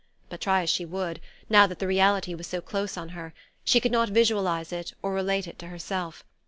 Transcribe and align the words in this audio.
But, 0.29 0.41
try 0.41 0.63
as 0.63 0.69
she 0.71 0.83
would, 0.83 1.19
now 1.47 1.67
that 1.67 1.77
the 1.77 1.85
reality 1.85 2.33
was 2.33 2.47
so 2.47 2.59
close 2.59 2.97
on 2.97 3.09
her, 3.09 3.35
she 3.63 3.79
could 3.79 3.91
not 3.91 4.09
visualize 4.09 4.73
it 4.73 4.93
or 5.03 5.13
relate 5.13 5.45
it 5.47 5.59
to 5.59 5.67
herself. 5.67 6.25